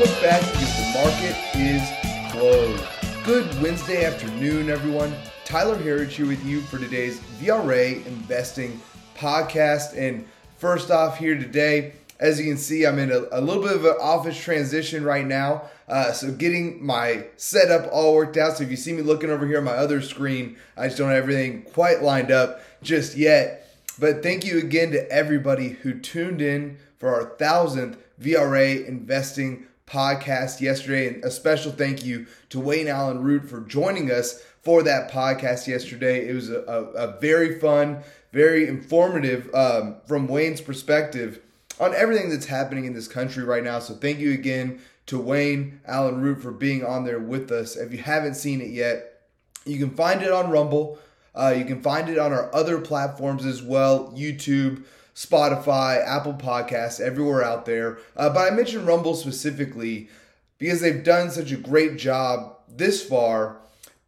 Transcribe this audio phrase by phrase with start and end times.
[0.00, 2.82] look back because the market is closed.
[3.22, 5.14] Good Wednesday afternoon, everyone.
[5.44, 8.80] Tyler Herriage here with you for today's VRA Investing
[9.14, 9.94] podcast.
[9.98, 10.26] And
[10.56, 13.84] first off, here today, as you can see, I'm in a, a little bit of
[13.84, 15.64] an office transition right now.
[15.86, 18.56] Uh, so getting my setup all worked out.
[18.56, 21.10] So if you see me looking over here on my other screen, I just don't
[21.10, 23.70] have everything quite lined up just yet.
[23.98, 30.60] But thank you again to everybody who tuned in for our thousandth VRA Investing podcast
[30.60, 31.08] yesterday.
[31.08, 35.66] And a special thank you to Wayne Allen Root for joining us for that podcast
[35.66, 36.28] yesterday.
[36.28, 41.40] It was a, a, a very fun, very informative um, from Wayne's perspective
[41.80, 43.78] on everything that's happening in this country right now.
[43.78, 47.74] So thank you again to Wayne Allen Root for being on there with us.
[47.76, 49.22] If you haven't seen it yet,
[49.64, 50.98] you can find it on Rumble.
[51.34, 54.84] Uh, you can find it on our other platforms as well YouTube,
[55.20, 57.98] Spotify, Apple Podcasts, everywhere out there.
[58.16, 60.08] Uh, but I mentioned Rumble specifically
[60.56, 63.58] because they've done such a great job this far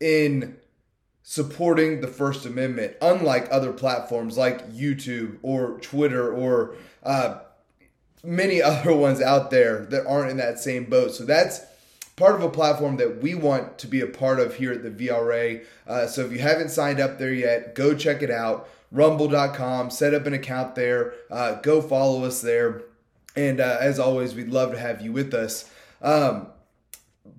[0.01, 0.57] in
[1.23, 7.41] supporting the First Amendment, unlike other platforms like YouTube or Twitter or uh,
[8.25, 11.13] many other ones out there that aren't in that same boat.
[11.15, 11.61] So that's
[12.17, 14.91] part of a platform that we want to be a part of here at the
[14.91, 15.63] VRA.
[15.87, 18.67] Uh, so if you haven't signed up there yet, go check it out.
[18.93, 22.83] Rumble.com, set up an account there, uh, go follow us there.
[23.35, 25.71] And uh, as always, we'd love to have you with us.
[26.03, 26.49] Um,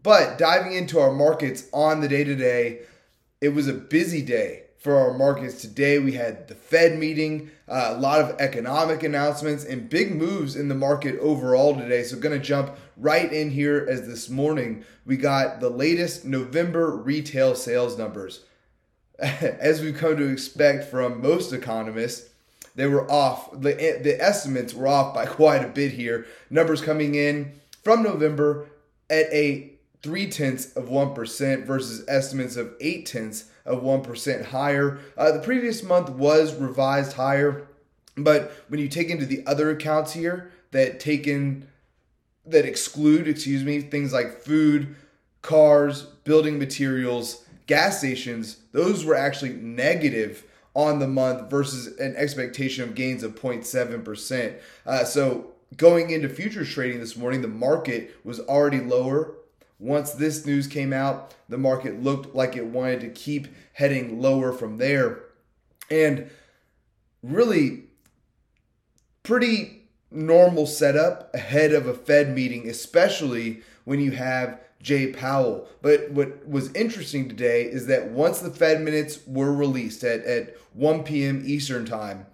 [0.02, 2.82] but diving into our markets on the day to day,
[3.40, 6.00] it was a busy day for our markets today.
[6.00, 10.68] We had the Fed meeting, uh, a lot of economic announcements, and big moves in
[10.68, 12.04] the market overall today.
[12.04, 16.96] So, going to jump right in here as this morning we got the latest November
[16.96, 18.42] retail sales numbers.
[19.20, 22.30] As we've come to expect from most economists,
[22.76, 23.52] they were off.
[23.52, 26.26] The, the estimates were off by quite a bit here.
[26.50, 28.68] Numbers coming in from November
[29.10, 35.00] at a three tenths of 1% versus estimates of eight tenths of 1% higher.
[35.18, 37.68] Uh, the previous month was revised higher,
[38.18, 41.68] but when you take into the other accounts here that take in,
[42.46, 44.96] that exclude, excuse me, things like food,
[45.42, 52.84] cars, building materials, gas stations, those were actually negative on the month versus an expectation
[52.84, 54.60] of gains of 0.7%.
[54.86, 59.36] Uh, so going into futures trading this morning, the market was already lower
[59.84, 64.54] once this news came out, the market looked like it wanted to keep heading lower
[64.54, 65.24] from there.
[65.92, 66.30] And
[67.22, 67.84] really,
[69.24, 75.68] pretty normal setup ahead of a Fed meeting, especially when you have Jay Powell.
[75.82, 80.56] But what was interesting today is that once the Fed minutes were released at, at
[80.74, 81.42] 1 p.m.
[81.46, 82.26] Eastern Time,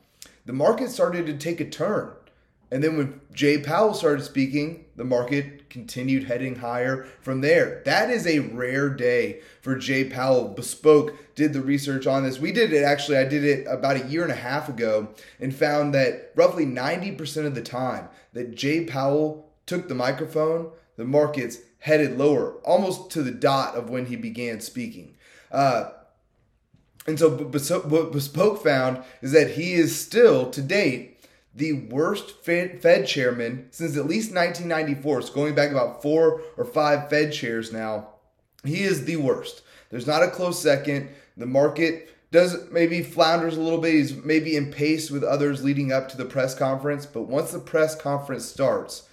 [0.45, 2.11] the market started to take a turn.
[2.71, 7.81] And then when Jay Powell started speaking, the market continued heading higher from there.
[7.85, 10.49] That is a rare day for Jay Powell.
[10.49, 12.39] Bespoke did the research on this.
[12.39, 15.53] We did it actually, I did it about a year and a half ago and
[15.53, 21.59] found that roughly 90% of the time that Jay Powell took the microphone, the markets
[21.79, 25.15] headed lower, almost to the dot of when he began speaking.
[25.49, 25.91] Uh,
[27.07, 33.07] and so, what Bespoke found is that he is still, to date, the worst Fed,
[33.07, 35.21] chairman since at least 1994.
[35.21, 38.09] So going back about four or five Fed chairs now,
[38.65, 39.61] he is the worst.
[39.89, 41.09] There's not a close second.
[41.37, 43.93] The market does maybe flounders a little bit.
[43.93, 47.05] He's maybe in pace with others leading up to the press conference.
[47.05, 49.03] But once the press conference starts,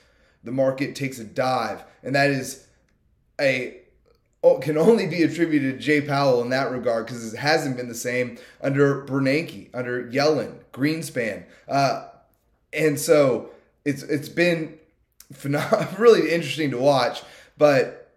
[0.46, 2.66] the market takes a dive, and that is
[3.40, 3.78] a
[4.42, 7.88] oh, can only be attributed to Jay Powell in that regard because it hasn't been
[7.88, 11.44] the same under Bernanke, under Yellen, Greenspan.
[11.68, 12.06] Uh,
[12.72, 13.50] and so
[13.84, 14.78] it's it's been
[15.34, 17.22] phenom- really interesting to watch.
[17.58, 18.12] But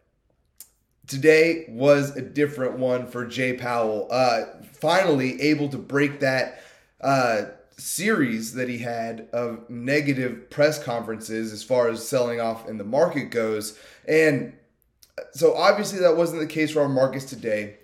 [1.08, 4.08] today was a different one for Jay Powell.
[4.12, 6.64] Uh, finally able to break that
[7.02, 7.46] uh,
[7.80, 12.84] series that he had of negative press conferences as far as selling off in the
[12.84, 13.78] market goes.
[14.08, 14.54] And
[15.32, 17.78] so obviously that wasn't the case for our markets today.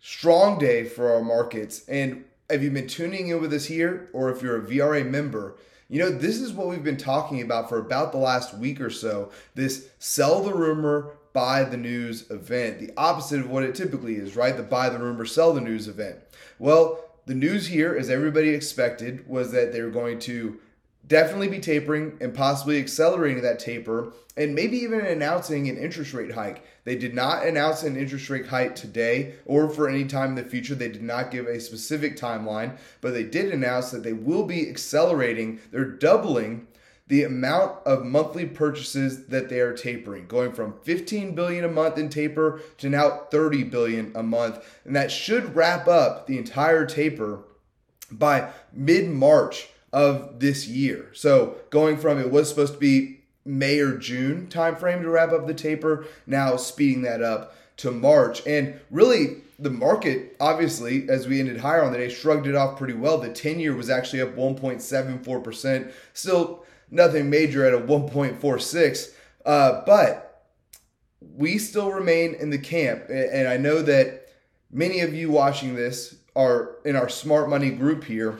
[0.00, 1.86] Strong day for our markets.
[1.88, 5.56] And have you been tuning in with us here, or if you're a VRA member,
[5.88, 8.90] you know, this is what we've been talking about for about the last week or
[8.90, 12.78] so this sell the rumor, buy the news event.
[12.78, 14.56] The opposite of what it typically is, right?
[14.56, 16.18] The buy the rumor, sell the news event.
[16.58, 20.58] Well, the news here, as everybody expected, was that they were going to
[21.06, 26.32] definitely be tapering and possibly accelerating that taper and maybe even announcing an interest rate
[26.32, 26.64] hike.
[26.84, 30.50] They did not announce an interest rate hike today or for any time in the
[30.50, 30.74] future.
[30.74, 34.68] They did not give a specific timeline, but they did announce that they will be
[34.68, 36.66] accelerating, they're doubling
[37.08, 41.98] the amount of monthly purchases that they are tapering, going from 15 billion a month
[41.98, 44.64] in taper to now 30 billion a month.
[44.84, 47.40] And that should wrap up the entire taper
[48.10, 51.10] by mid March of this year.
[51.14, 55.46] So going from it was supposed to be May or June timeframe to wrap up
[55.46, 58.46] the taper, now speeding that up to March.
[58.46, 62.76] And really, the market, obviously, as we ended higher on the day, shrugged it off
[62.76, 63.18] pretty well.
[63.18, 65.92] The 10 year was actually up 1.74%.
[66.12, 69.14] Still nothing major at a 1.46.
[69.44, 70.44] Uh, but
[71.20, 73.04] we still remain in the camp.
[73.08, 74.28] And I know that
[74.70, 78.38] many of you watching this are in our smart money group here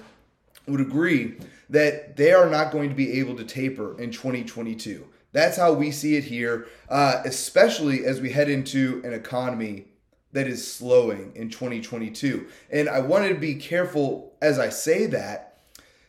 [0.66, 1.36] would agree
[1.70, 5.06] that they are not going to be able to taper in 2022.
[5.32, 9.86] That's how we see it here, uh, especially as we head into an economy
[10.32, 12.46] that is slowing in 2022.
[12.70, 15.47] And I wanted to be careful as I say that.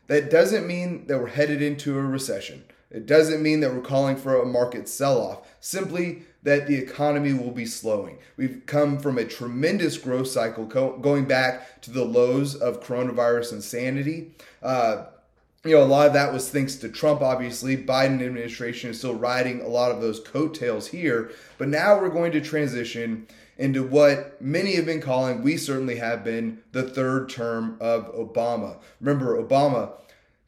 [0.09, 2.63] That doesn't mean that we're headed into a recession.
[2.89, 7.31] It doesn't mean that we're calling for a market sell off, simply that the economy
[7.31, 8.17] will be slowing.
[8.35, 14.31] We've come from a tremendous growth cycle going back to the lows of coronavirus insanity.
[14.63, 15.05] Uh,
[15.63, 17.77] you know, a lot of that was thanks to Trump, obviously.
[17.77, 21.31] Biden administration is still riding a lot of those coattails here.
[21.59, 23.27] But now we're going to transition
[23.59, 28.77] into what many have been calling, we certainly have been, the third term of Obama.
[29.01, 29.91] Remember, Obama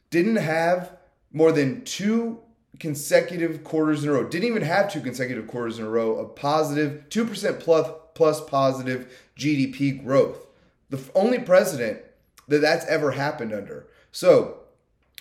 [0.09, 0.97] didn't have
[1.33, 2.39] more than two
[2.79, 6.35] consecutive quarters in a row, didn't even have two consecutive quarters in a row of
[6.37, 10.47] positive, 2% plus, plus positive GDP growth.
[10.89, 11.99] The only president
[12.47, 13.87] that that's ever happened under.
[14.13, 14.59] So,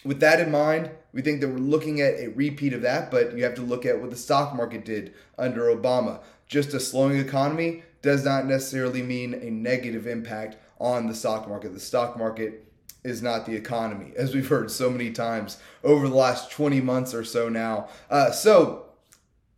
[0.05, 3.37] with that in mind, we think that we're looking at a repeat of that, but
[3.37, 6.21] you have to look at what the stock market did under Obama.
[6.51, 11.73] Just a slowing economy does not necessarily mean a negative impact on the stock market.
[11.73, 12.67] The stock market
[13.05, 17.15] is not the economy, as we've heard so many times over the last 20 months
[17.15, 17.89] or so now.
[18.11, 18.87] Uh, so,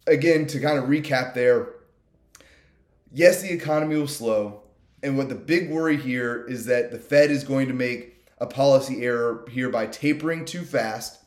[0.06, 1.71] again, to kind of recap there,
[3.11, 4.61] yes, the economy will slow.
[5.03, 8.47] And what the big worry here is that the Fed is going to make a
[8.47, 11.21] policy error here by tapering too fast,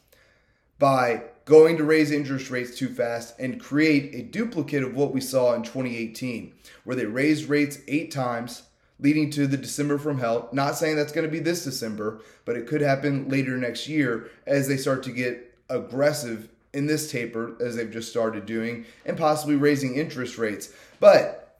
[0.77, 5.21] by going to raise interest rates too fast, and create a duplicate of what we
[5.21, 6.53] saw in 2018,
[6.83, 8.63] where they raised rates eight times,
[8.99, 10.49] leading to the December from hell.
[10.51, 14.29] Not saying that's going to be this December, but it could happen later next year
[14.47, 19.17] as they start to get aggressive in this taper, as they've just started doing, and
[19.17, 20.73] possibly raising interest rates.
[20.99, 21.57] But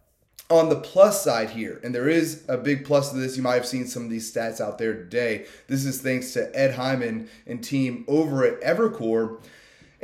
[0.50, 3.56] on the plus side here, and there is a big plus to this, you might
[3.56, 5.46] have seen some of these stats out there today.
[5.68, 9.40] This is thanks to Ed Hyman and team over at Evercore.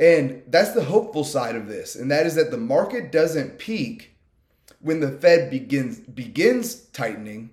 [0.02, 4.16] And that's the hopeful side of this, and that is that the market doesn't peak
[4.80, 7.50] when the Fed begins begins tightening.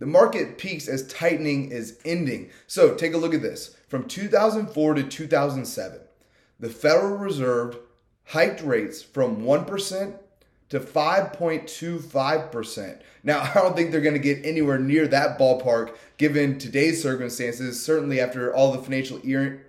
[0.00, 2.50] The market peaks as tightening is ending.
[2.66, 3.76] So take a look at this.
[3.86, 6.00] From 2004 to 2007,
[6.58, 7.78] the Federal Reserve
[8.24, 10.18] hiked rates from 1%
[10.74, 13.00] to 5.25%.
[13.22, 17.82] Now, I don't think they're going to get anywhere near that ballpark given today's circumstances,
[17.82, 19.18] certainly after all the financial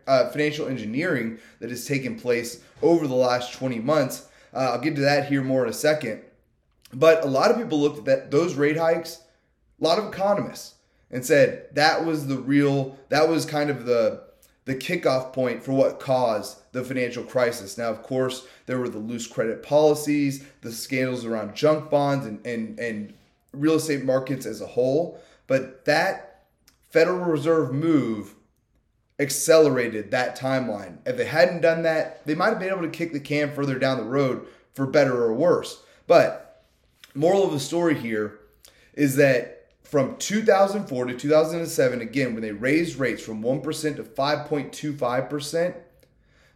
[0.08, 4.28] uh, financial engineering that has taken place over the last 20 months.
[4.54, 6.24] Uh, I'll get to that here more in a second.
[6.92, 9.22] But a lot of people looked at that, those rate hikes,
[9.80, 10.74] a lot of economists,
[11.12, 14.24] and said that was the real, that was kind of the
[14.66, 17.78] the kickoff point for what caused the financial crisis.
[17.78, 22.46] Now, of course, there were the loose credit policies, the scandals around junk bonds, and,
[22.46, 23.14] and, and
[23.54, 25.22] real estate markets as a whole.
[25.48, 26.44] But that
[26.90, 28.34] Federal Reserve move
[29.20, 30.98] accelerated that timeline.
[31.06, 33.80] If they hadn't done that, they might have been able to kick the can further
[33.80, 35.84] down the road for better or worse.
[36.08, 36.64] But
[37.14, 38.40] moral of the story here
[38.94, 39.55] is that
[39.86, 45.76] from 2004 to 2007, again, when they raised rates from 1% to 5.25%,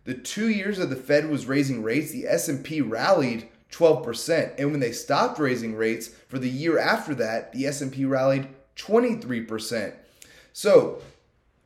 [0.06, 4.56] the two years that the Fed was raising rates, the S&P rallied 12%.
[4.58, 9.94] And when they stopped raising rates for the year after that, the S&P rallied 23%.
[10.52, 11.00] So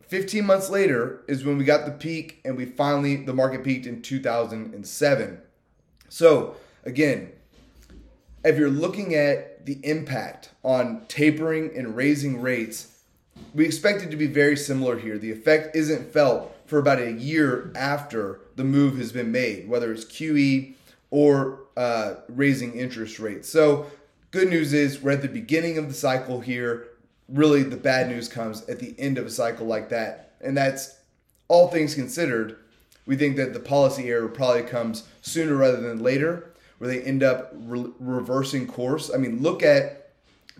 [0.08, 3.86] 15 months later is when we got the peak and we finally, the market peaked
[3.86, 5.42] in 2007.
[6.10, 7.32] So again,
[8.44, 13.04] if you're looking at the impact on tapering and raising rates,
[13.54, 15.18] we expect it to be very similar here.
[15.18, 19.92] The effect isn't felt for about a year after the move has been made, whether
[19.92, 20.74] it's QE
[21.12, 23.50] or uh, raising interest rates.
[23.50, 23.88] So,
[24.32, 26.88] good news is we're at the beginning of the cycle here.
[27.30, 30.34] Really, the bad news comes at the end of a cycle like that.
[30.42, 30.98] And that's
[31.48, 32.58] all things considered.
[33.06, 36.53] We think that the policy error probably comes sooner rather than later
[36.84, 39.10] where they end up re- reversing course.
[39.14, 40.12] I mean, look at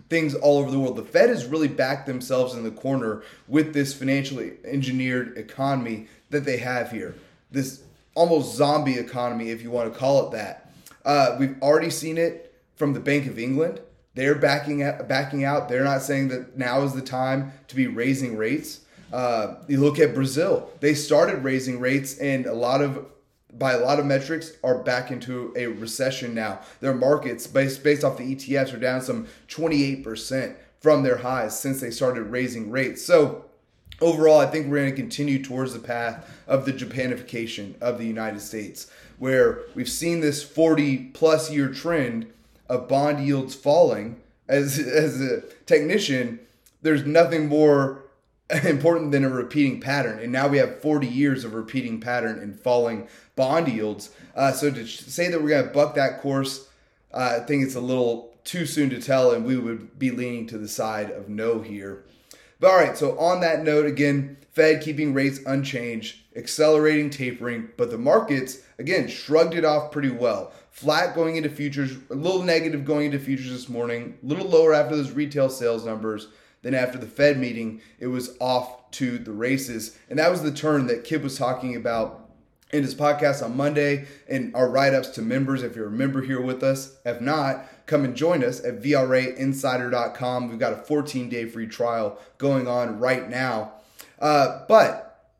[0.08, 0.96] things all over the world.
[0.96, 6.46] The Fed has really backed themselves in the corner with this financially engineered economy that
[6.46, 7.14] they have here.
[7.50, 7.82] this
[8.14, 10.70] almost zombie economy, if you want to call it that.
[11.04, 13.80] Uh, we've already seen it from the Bank of England.
[14.14, 15.68] They're backing out, backing out.
[15.68, 18.80] They're not saying that now is the time to be raising rates.
[19.12, 23.04] Uh, you look at Brazil; they started raising rates, and a lot of
[23.58, 26.60] by a lot of metrics are back into a recession now.
[26.80, 31.58] Their markets, based based off the ETFs, are down some 28 percent from their highs
[31.58, 33.02] since they started raising rates.
[33.02, 33.46] So
[34.00, 38.06] overall, I think we're going to continue towards the path of the Japanification of the
[38.06, 42.26] United States, where we've seen this 40 plus year trend
[42.68, 44.20] of bond yields falling.
[44.46, 46.38] As, as a technician,
[46.82, 48.03] there's nothing more
[48.64, 50.18] important than a repeating pattern.
[50.18, 54.10] And now we have 40 years of repeating pattern and falling bond yields.
[54.34, 56.68] Uh, so to say that we're going to buck that course,
[57.12, 60.46] uh, I think it's a little too soon to tell, and we would be leaning
[60.48, 62.04] to the side of no here.
[62.60, 67.90] But all right, so on that note, again, Fed keeping rates unchanged, accelerating tapering, but
[67.90, 70.52] the markets, again, shrugged it off pretty well.
[70.70, 74.74] Flat going into futures, a little negative going into futures this morning, a little lower
[74.74, 76.28] after those retail sales numbers.
[76.64, 79.96] Then after the Fed meeting, it was off to the races.
[80.08, 82.26] And that was the turn that Kip was talking about
[82.72, 85.62] in his podcast on Monday and our write ups to members.
[85.62, 90.48] If you're a member here with us, if not, come and join us at VRAinsider.com.
[90.48, 93.74] We've got a 14 day free trial going on right now.
[94.18, 95.34] Uh, but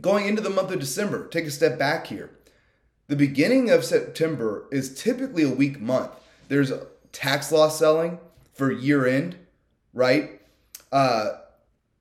[0.00, 2.30] going into the month of December, take a step back here.
[3.06, 6.10] The beginning of September is typically a weak month.
[6.48, 6.72] There's
[7.12, 8.18] tax loss selling
[8.52, 9.36] for year end,
[9.94, 10.39] right?
[10.92, 11.30] Uh,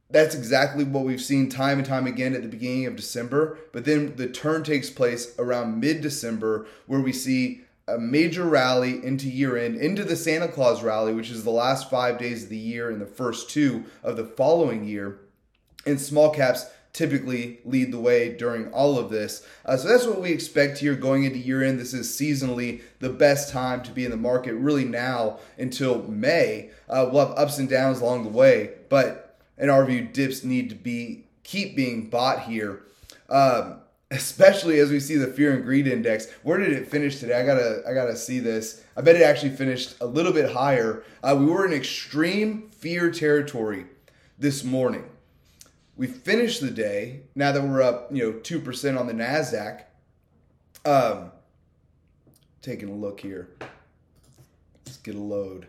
[0.10, 3.60] that's exactly what we've seen time and time again at the beginning of December.
[3.72, 9.04] But then the turn takes place around mid December, where we see a major rally
[9.04, 12.50] into year end, into the Santa Claus rally, which is the last five days of
[12.50, 15.20] the year and the first two of the following year.
[15.86, 19.46] And small caps typically lead the way during all of this.
[19.66, 21.80] Uh, so that's what we expect here going into year end.
[21.80, 26.72] This is seasonally the best time to be in the market, really now until May.
[26.90, 30.70] Uh, we'll have ups and downs along the way, but in our view, dips need
[30.70, 32.84] to be keep being bought here.
[33.30, 33.82] Um,
[34.12, 36.28] especially as we see the fear and greed index.
[36.42, 37.40] Where did it finish today?
[37.40, 38.84] I gotta I gotta see this.
[38.98, 41.04] I bet it actually finished a little bit higher.
[41.22, 43.86] Uh, we were in extreme fear territory
[44.40, 45.06] this morning.
[46.00, 49.82] We finished the day now that we're up, you know, two percent on the Nasdaq.
[50.86, 51.34] Um,
[52.62, 53.50] taking a look here.
[54.86, 55.68] Let's get a load.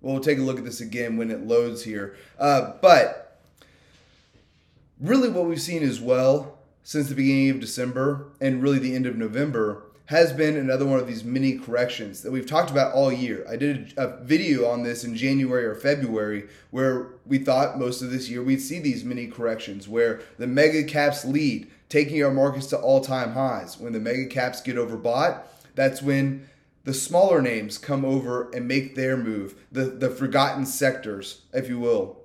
[0.00, 2.16] Well, we'll take a look at this again when it loads here.
[2.38, 3.38] Uh, but
[4.98, 9.04] really, what we've seen as well since the beginning of December and really the end
[9.04, 13.12] of November has been another one of these mini corrections that we've talked about all
[13.12, 13.44] year.
[13.46, 18.10] I did a video on this in January or February where we thought most of
[18.10, 22.68] this year we'd see these mini corrections where the mega caps lead, taking our markets
[22.68, 23.78] to all time highs.
[23.78, 25.42] When the mega caps get overbought,
[25.74, 26.48] that's when
[26.84, 31.78] the smaller names come over and make their move, the, the forgotten sectors, if you
[31.78, 32.17] will.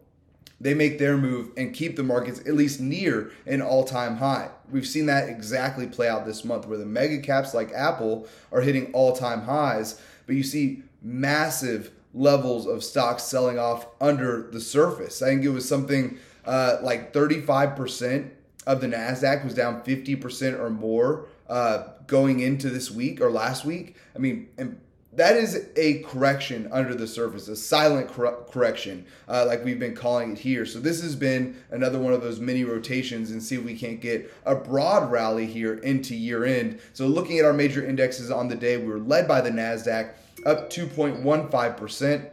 [0.64, 4.50] They make their move and keep the markets at least near an all time high.
[4.72, 8.62] We've seen that exactly play out this month where the mega caps like Apple are
[8.62, 14.62] hitting all time highs, but you see massive levels of stocks selling off under the
[14.62, 15.22] surface.
[15.22, 18.32] I think it was something uh, like 35%
[18.66, 23.66] of the NASDAQ was down 50% or more uh, going into this week or last
[23.66, 23.98] week.
[24.16, 24.80] I mean, and
[25.16, 29.96] that is a correction under the surface, a silent cor- correction, uh, like we've been
[29.96, 30.66] calling it here.
[30.66, 34.02] So this has been another one of those mini rotations, and see if we can't
[34.02, 36.80] get a broad rally here into year end.
[36.94, 40.14] So looking at our major indexes on the day, we were led by the Nasdaq,
[40.46, 42.30] up 2.15 percent.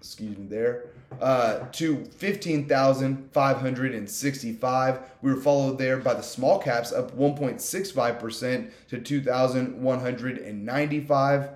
[0.00, 0.86] Excuse me, there
[1.20, 4.98] uh, to 15,565.
[5.20, 11.48] We were followed there by the small caps up 1.65% to 2,195.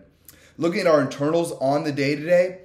[0.58, 2.62] Looking at our internals on the day today,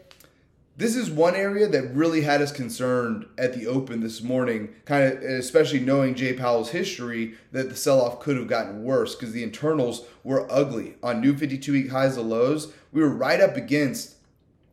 [0.76, 5.04] this is one area that really had us concerned at the open this morning, kind
[5.04, 9.32] of especially knowing Jay Powell's history that the sell off could have gotten worse because
[9.32, 12.72] the internals were ugly on new 52 week highs and lows.
[12.92, 14.16] We were right up against,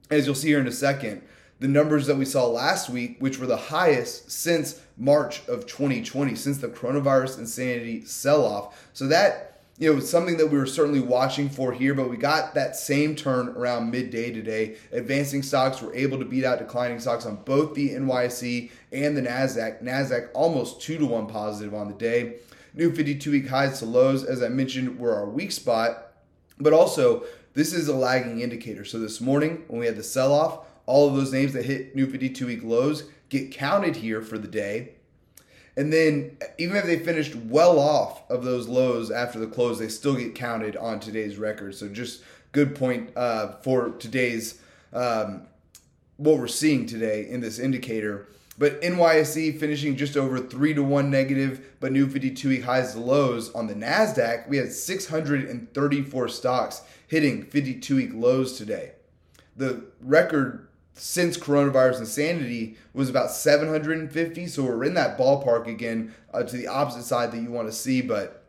[0.10, 1.22] as you'll see here in a second,
[1.60, 6.34] the numbers that we saw last week, which were the highest since March of 2020,
[6.34, 8.90] since the coronavirus insanity sell off.
[8.94, 9.51] So that
[9.82, 13.16] you know, something that we were certainly watching for here, but we got that same
[13.16, 14.76] turn around midday today.
[14.92, 19.24] Advancing stocks were able to beat out declining stocks on both the NYSE and the
[19.24, 19.82] NASDAQ.
[19.82, 22.36] NASDAQ almost two to one positive on the day.
[22.76, 26.14] new 52 week highs to lows, as I mentioned, were our weak spot.
[26.60, 27.24] But also,
[27.56, 28.86] this is a lagging indicator.
[28.86, 31.96] So this morning, when we had the sell off, all of those names that hit
[31.96, 34.92] new 52 week lows get counted here for the day.
[35.82, 39.88] And then, even if they finished well off of those lows after the close, they
[39.88, 41.74] still get counted on today's record.
[41.74, 42.22] So, just
[42.52, 44.62] good point uh, for today's
[44.94, 45.48] um,
[46.18, 48.28] what we're seeing today in this indicator.
[48.60, 53.00] But NYSE finishing just over three to one negative, but new 52 week highs to
[53.00, 54.48] lows on the NASDAQ.
[54.48, 58.92] We had 634 stocks hitting 52 week lows today.
[59.58, 64.48] The record since coronavirus insanity was about 750.
[64.48, 67.74] So we're in that ballpark again uh, to the opposite side that you want to
[67.74, 68.02] see.
[68.02, 68.44] But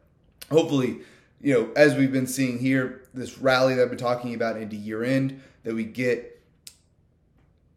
[0.50, 0.98] hopefully,
[1.40, 4.76] you know, as we've been seeing here, this rally that I've been talking about into
[4.76, 6.31] year end, that we get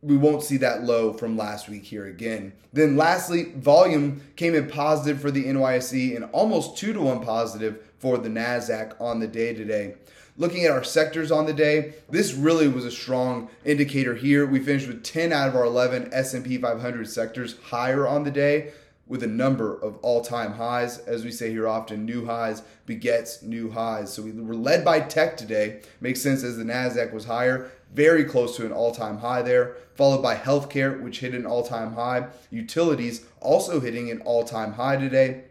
[0.06, 2.54] we won't see that low from last week here again.
[2.72, 7.92] Then lastly, volume came in positive for the NYSE and almost 2 to 1 positive
[7.98, 9.96] for the Nasdaq on the day today.
[10.38, 14.46] Looking at our sectors on the day, this really was a strong indicator here.
[14.46, 18.74] We finished with 10 out of our 11 S&P 500 sectors higher on the day
[19.08, 21.00] with a number of all-time highs.
[21.00, 24.14] As we say here often, new highs begets new highs.
[24.14, 25.82] So we were led by tech today.
[26.02, 30.22] Makes sense as the Nasdaq was higher, very close to an all-time high there, followed
[30.22, 35.44] by healthcare which hit an all-time high, utilities also hitting an all-time high today.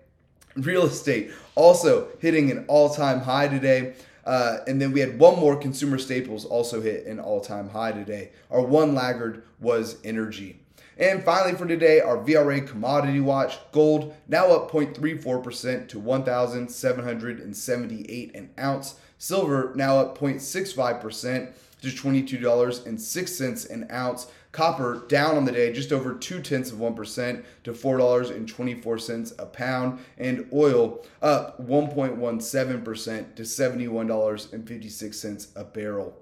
[0.57, 3.95] Real estate also hitting an all-time high today.
[4.27, 7.93] Uh, and then we had one more consumer staples also hit an all time high
[7.93, 8.31] today.
[8.51, 10.64] Our one laggard was energy.
[10.99, 18.51] And finally, for today, our VRA commodity watch gold now up 0.34% to 1,778 an
[18.59, 18.97] ounce.
[19.19, 24.29] Silver now up 0.65% to $22.06 an ounce.
[24.53, 29.99] Copper down on the day, just over two tenths of 1% to $4.24 a pound.
[30.17, 36.17] And oil up 1.17% to $71.56 a barrel.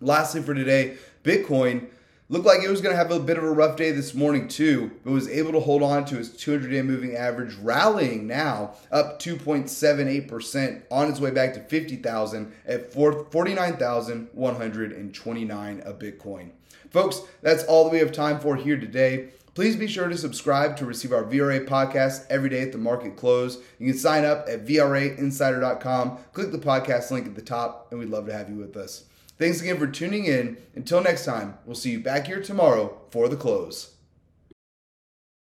[0.00, 1.88] Lastly, for today, Bitcoin
[2.28, 4.48] looked like it was going to have a bit of a rough day this morning
[4.48, 9.20] too, but was able to hold on to its 200-day moving average, rallying now up
[9.20, 16.50] 2.78% on its way back to 50,000 at 49,129 a Bitcoin.
[16.90, 19.28] Folks, that's all that we have time for here today.
[19.54, 23.16] Please be sure to subscribe to receive our VRA podcast every day at the market
[23.16, 23.58] close.
[23.78, 28.10] You can sign up at VRAinsider.com, click the podcast link at the top, and we'd
[28.10, 29.04] love to have you with us.
[29.38, 30.56] Thanks again for tuning in.
[30.74, 33.95] Until next time, we'll see you back here tomorrow for the close.